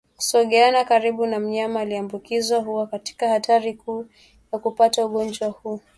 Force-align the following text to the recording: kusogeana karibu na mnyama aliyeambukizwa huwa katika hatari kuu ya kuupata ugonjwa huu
kusogeana 0.17 0.83
karibu 0.85 1.25
na 1.25 1.39
mnyama 1.39 1.79
aliyeambukizwa 1.79 2.59
huwa 2.59 2.87
katika 2.87 3.29
hatari 3.29 3.73
kuu 3.73 4.05
ya 4.53 4.59
kuupata 4.59 5.05
ugonjwa 5.05 5.47
huu 5.49 5.79